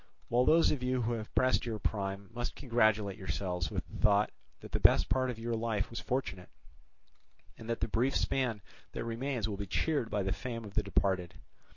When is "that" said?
4.61-4.71, 7.69-7.81, 8.93-9.03